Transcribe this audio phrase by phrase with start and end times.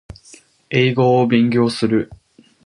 [0.71, 2.11] 英語を勉強する